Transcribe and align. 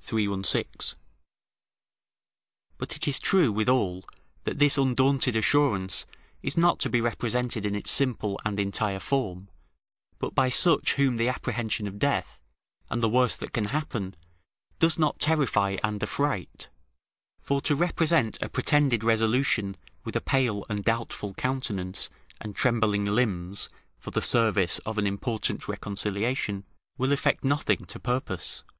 316.] 0.00 0.96
But 2.78 2.96
it 2.96 3.06
is 3.06 3.20
true, 3.20 3.52
withal, 3.52 4.02
that 4.42 4.58
this 4.58 4.76
undaunted 4.76 5.36
assurance 5.36 6.04
is 6.42 6.56
not 6.56 6.80
to 6.80 6.90
be 6.90 7.00
represented 7.00 7.64
in 7.64 7.76
its 7.76 7.92
simple 7.92 8.40
and 8.44 8.58
entire 8.58 8.98
form, 8.98 9.48
but 10.18 10.34
by 10.34 10.48
such 10.48 10.94
whom 10.94 11.16
the 11.16 11.28
apprehension 11.28 11.86
of 11.86 12.00
death, 12.00 12.42
and 12.90 13.04
the 13.04 13.08
worst 13.08 13.38
that 13.38 13.52
can 13.52 13.66
happen, 13.66 14.16
does 14.80 14.98
not 14.98 15.20
terrify 15.20 15.76
and 15.84 16.02
affright; 16.02 16.68
for 17.40 17.60
to 17.60 17.76
represent 17.76 18.36
a 18.42 18.48
pretended 18.48 19.04
resolution 19.04 19.76
with 20.02 20.16
a 20.16 20.20
pale 20.20 20.64
and 20.68 20.82
doubtful 20.82 21.34
countenance 21.34 22.10
and 22.40 22.56
trembling 22.56 23.04
limbs, 23.04 23.68
for 24.00 24.10
the 24.10 24.20
service 24.20 24.80
of 24.80 24.98
an 24.98 25.06
important 25.06 25.68
reconciliation, 25.68 26.64
will 26.98 27.12
effect 27.12 27.44
nothing 27.44 27.84
to 27.84 28.00
purpose. 28.00 28.64